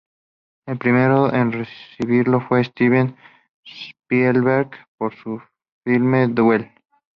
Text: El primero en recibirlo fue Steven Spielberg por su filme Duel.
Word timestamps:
El 0.65 0.79
primero 0.79 1.31
en 1.31 1.51
recibirlo 1.51 2.41
fue 2.41 2.63
Steven 2.63 3.15
Spielberg 3.63 4.71
por 4.97 5.13
su 5.13 5.39
filme 5.83 6.25
Duel. 6.25 6.71